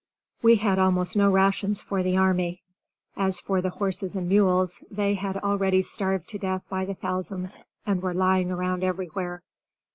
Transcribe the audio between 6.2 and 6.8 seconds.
to death